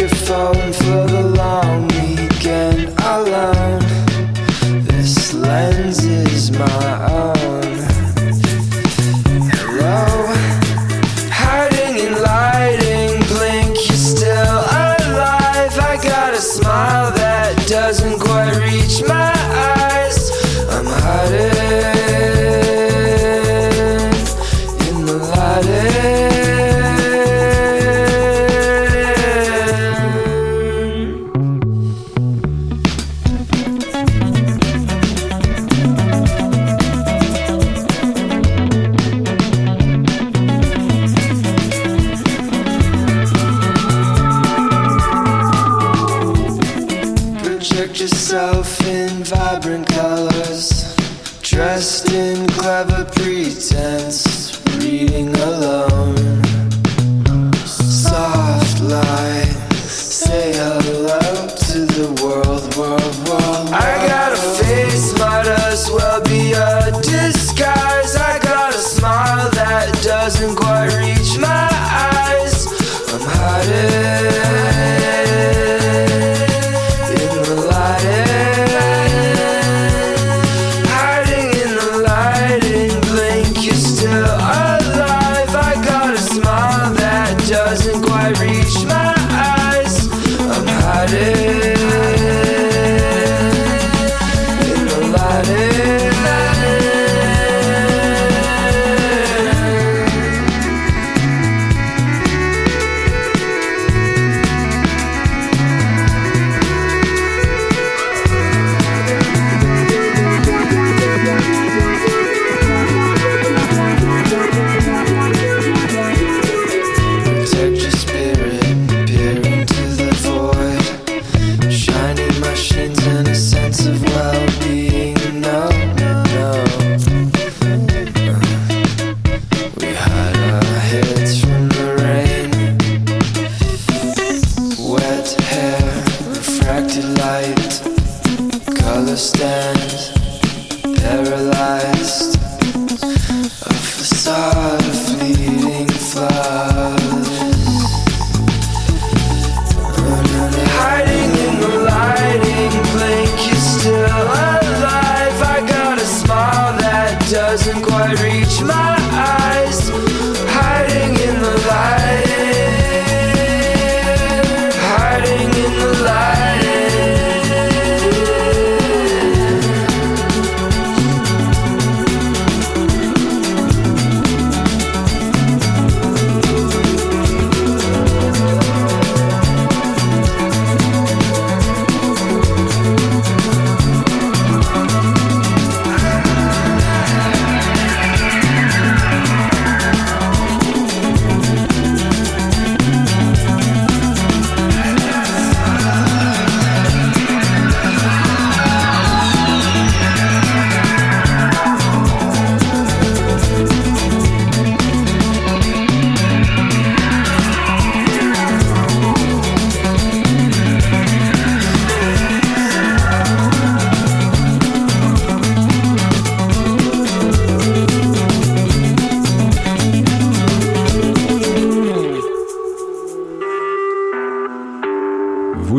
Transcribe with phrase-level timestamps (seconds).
[0.00, 1.89] your phone for the long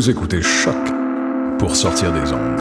[0.02, 0.74] Vous écoutez Choc
[1.60, 2.60] pour sortir des ondes.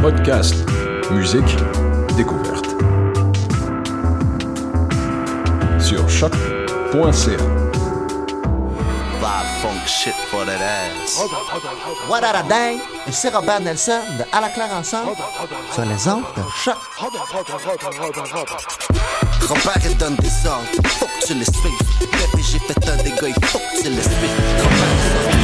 [0.00, 0.54] Podcast,
[1.10, 1.44] musique,
[2.16, 2.64] découverte.
[5.78, 7.66] Sur choc.ca.
[9.62, 11.18] Funk shit for that ass.
[12.08, 12.78] What a dang!
[13.06, 15.12] Ici Robert Nelson de À la claire ensemble
[15.72, 16.76] sur les ondes de choc.
[19.48, 21.44] Robert donne des ordres tu les.
[21.44, 25.35] Bébé, j'ai fait un dégât, il faut.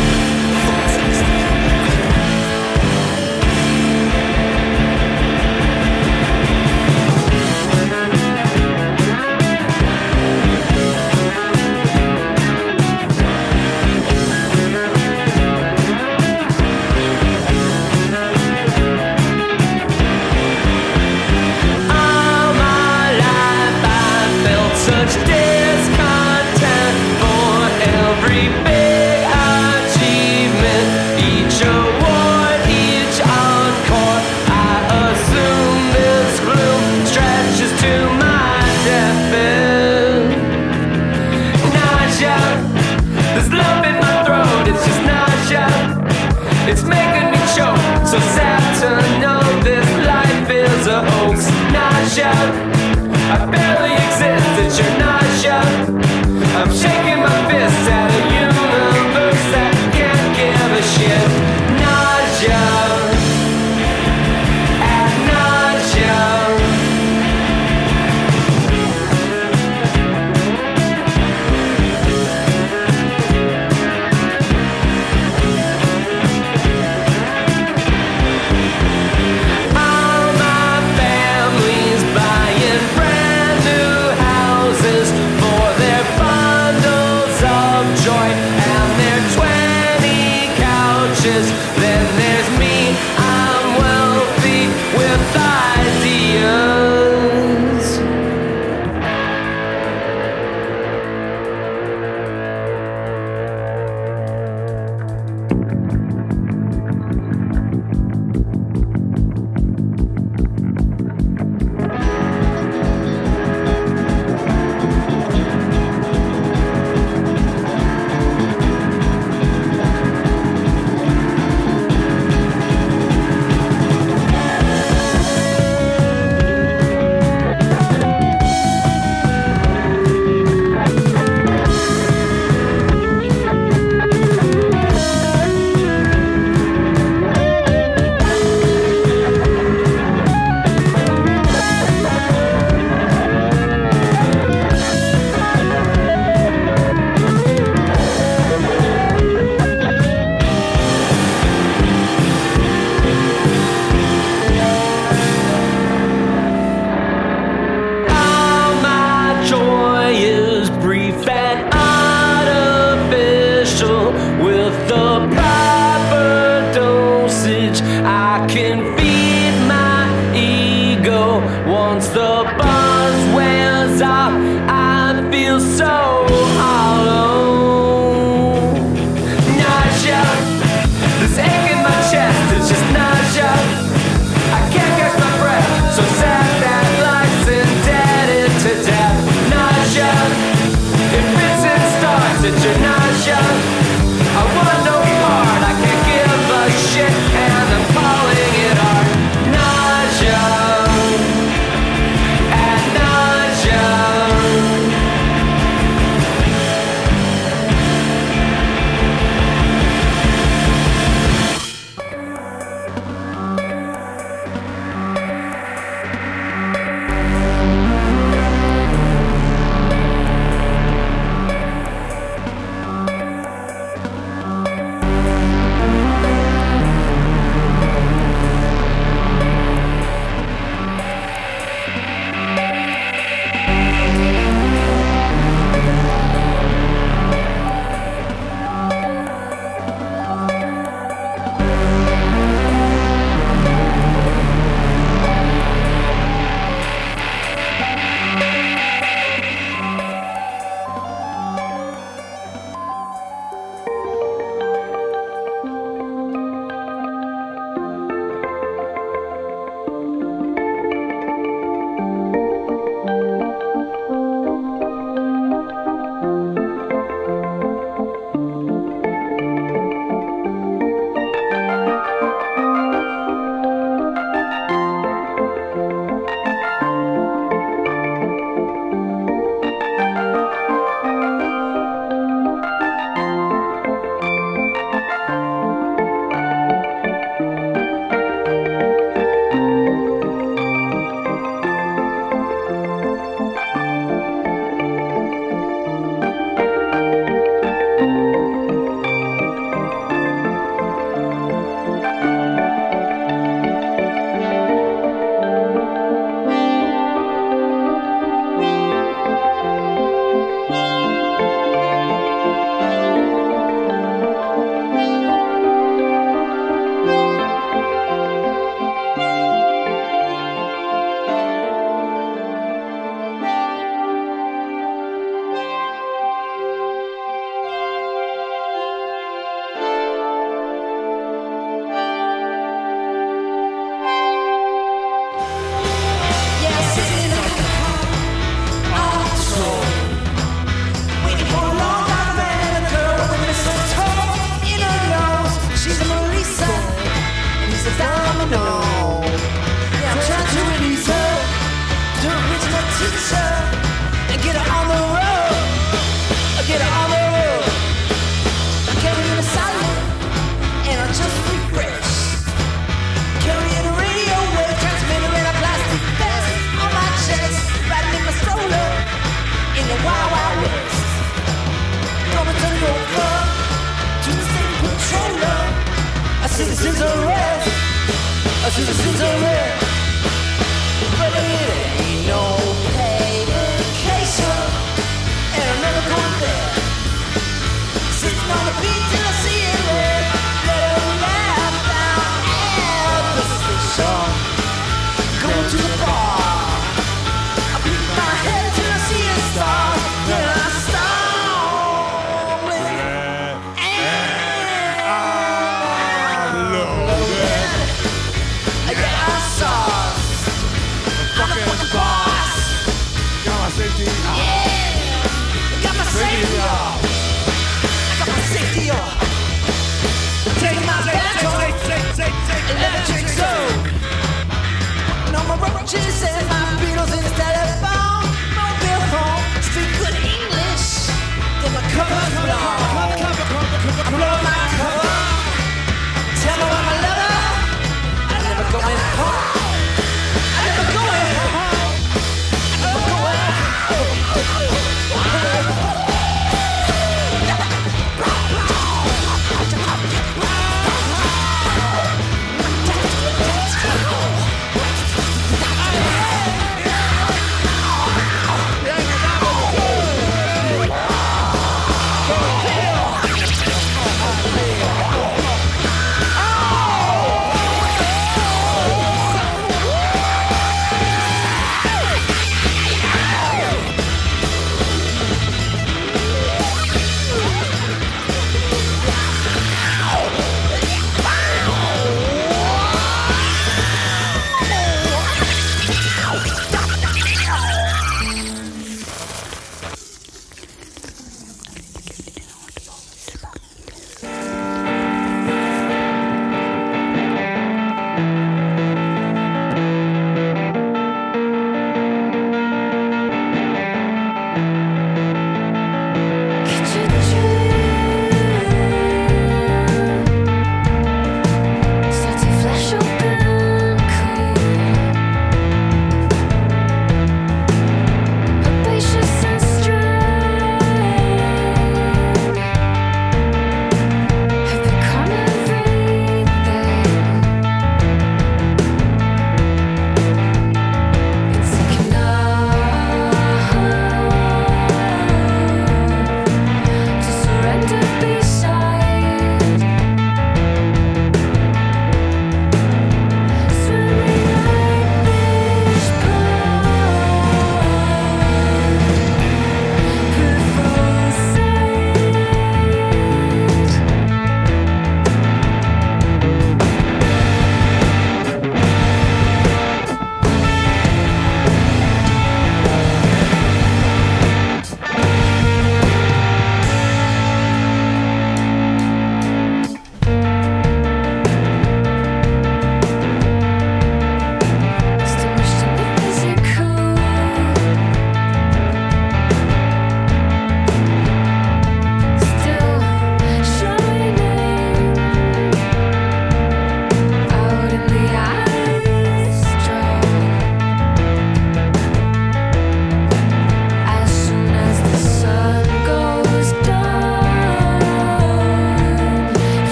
[193.25, 193.82] sunshine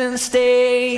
[0.00, 0.96] and stay.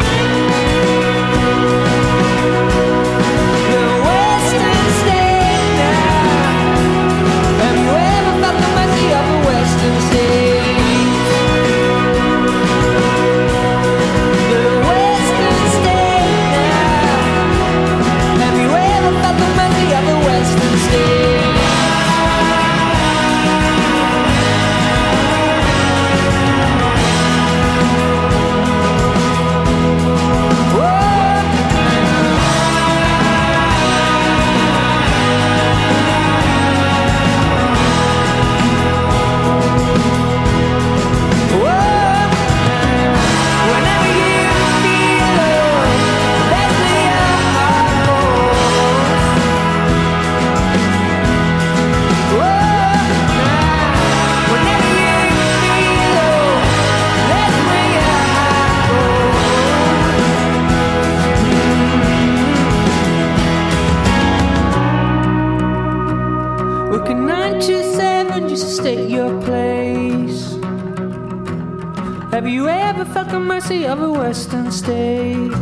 [72.39, 75.53] Have you ever felt the mercy of a western state?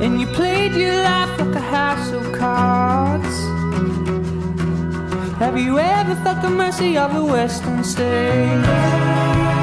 [0.00, 3.36] And you played your life like a house of cards.
[5.36, 9.61] Have you ever felt the mercy of a western state?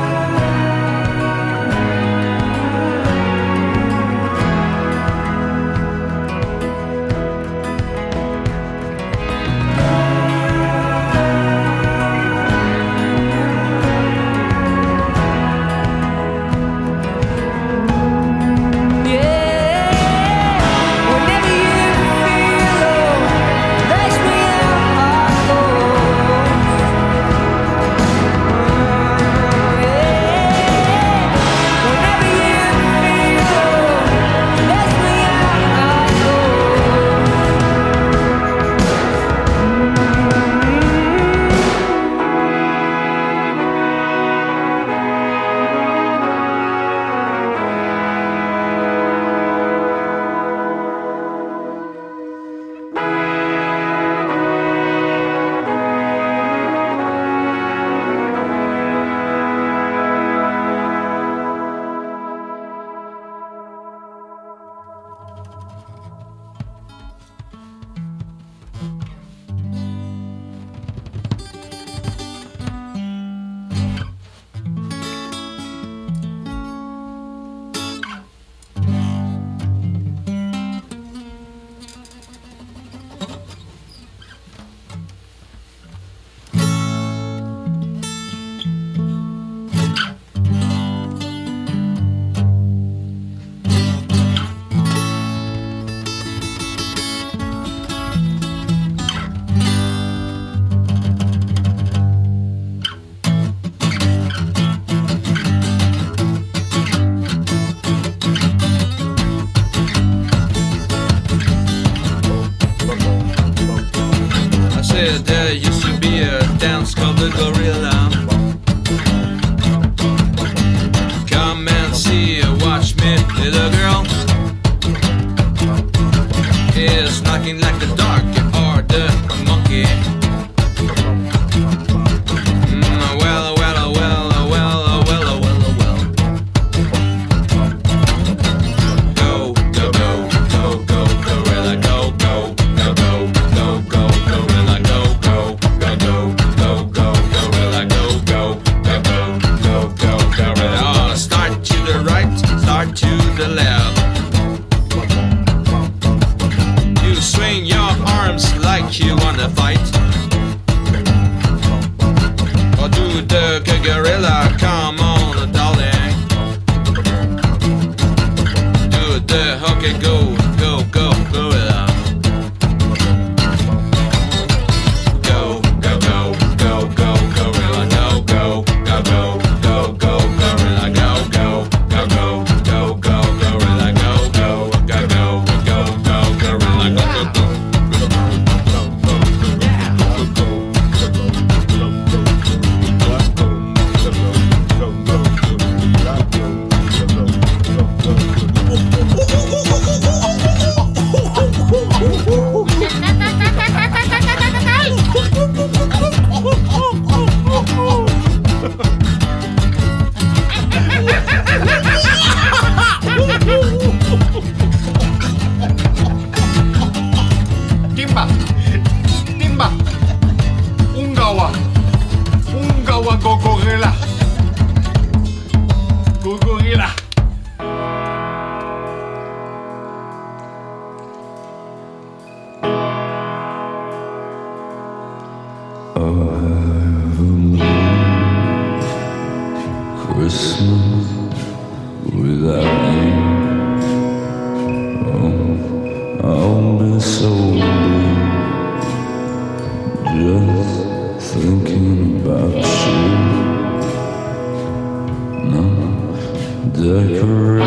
[256.89, 257.61] Decorations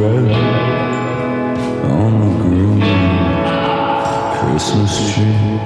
[0.00, 0.32] red
[1.84, 2.80] on the green
[4.38, 5.62] Christmas tree.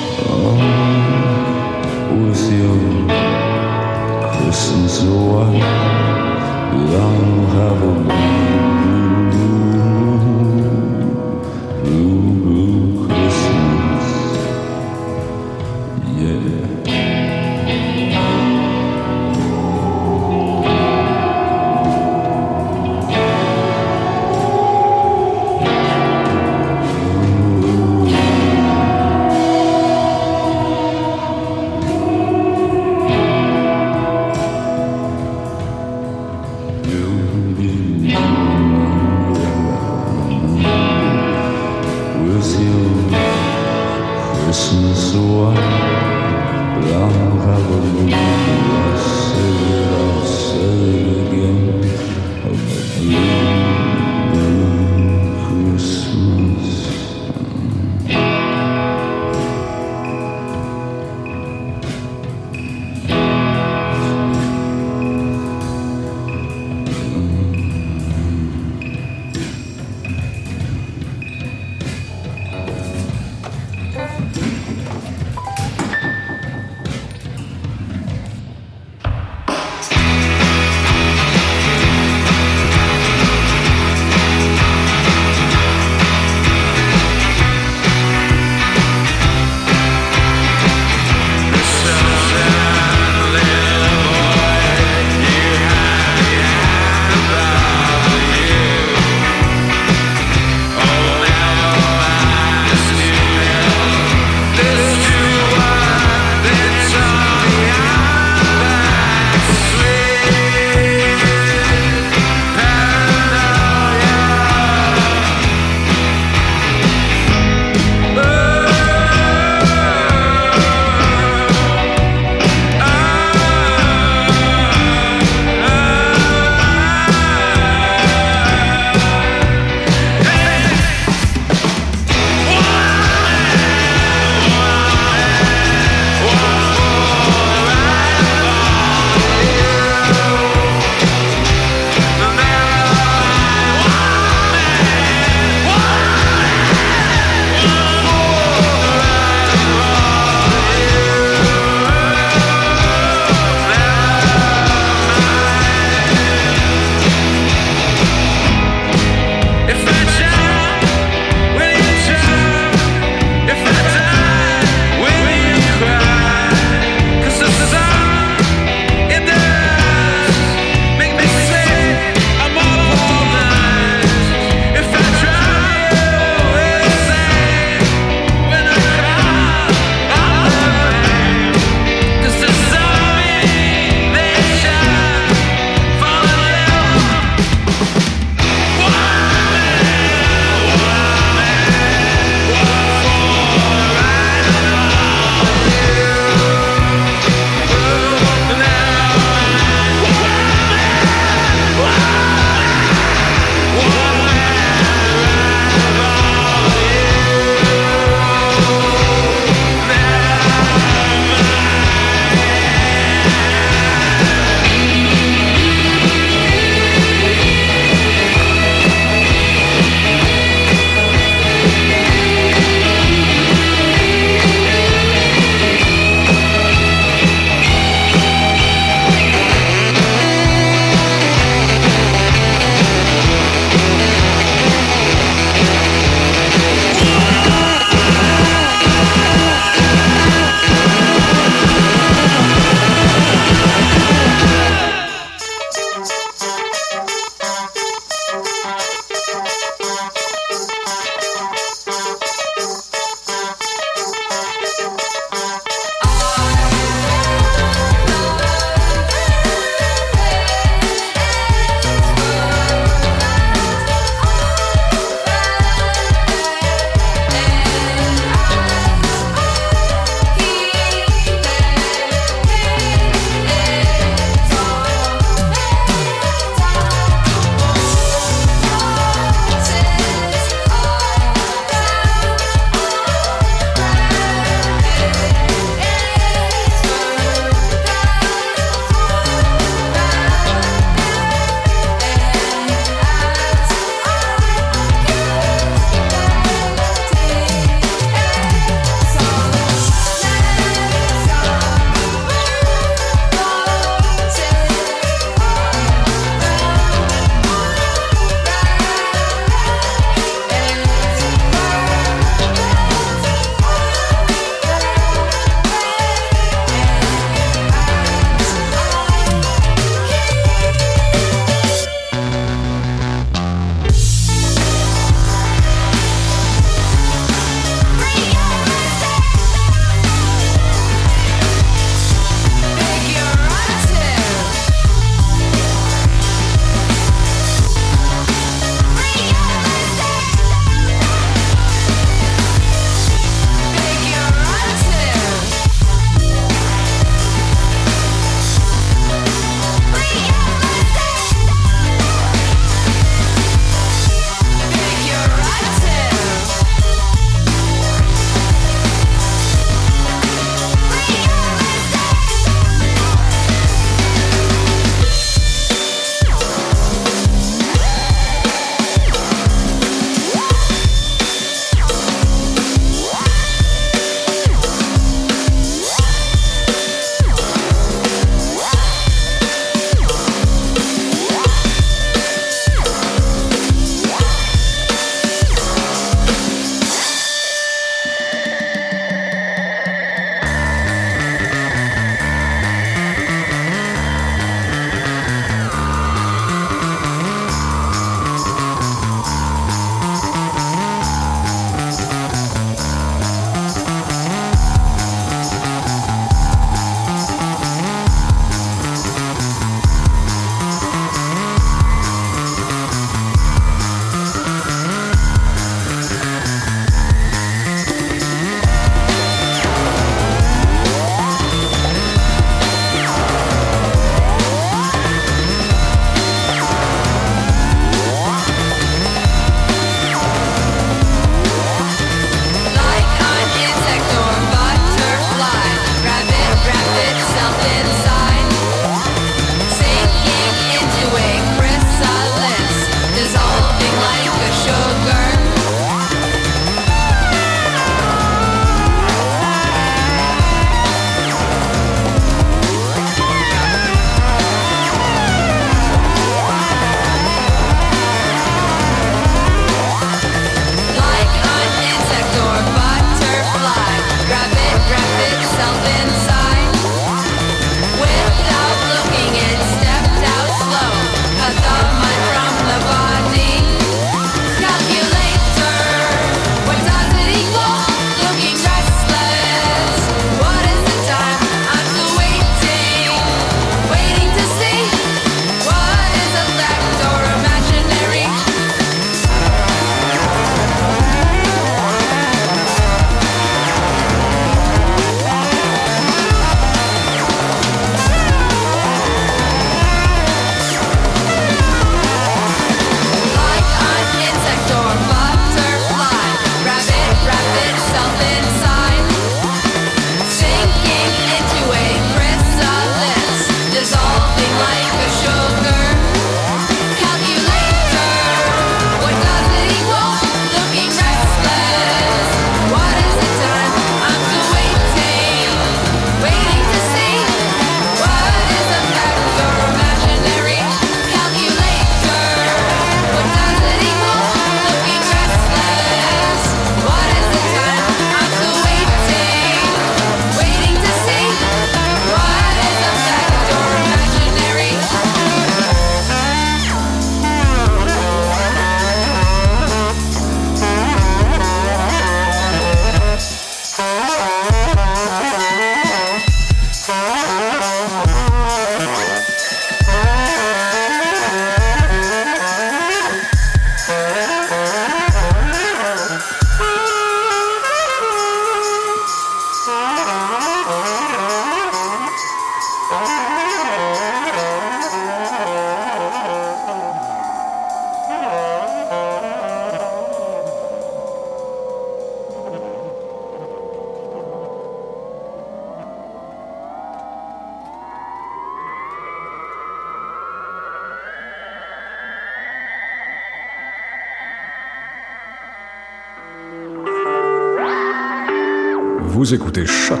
[599.30, 600.00] Vous écoutez Choc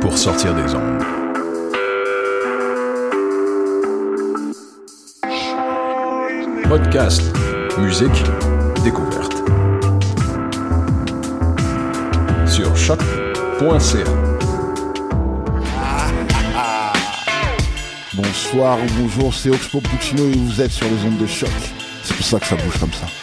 [0.00, 1.02] pour sortir des ondes.
[6.66, 7.20] Podcast,
[7.78, 8.24] musique,
[8.82, 9.34] découverte.
[12.46, 14.04] Sur choc.ca.
[18.14, 21.50] Bonsoir ou bonjour, c'est Oxpo Puccino et vous êtes sur les ondes de choc.
[22.02, 23.17] C'est pour ça que ça bouge comme ça.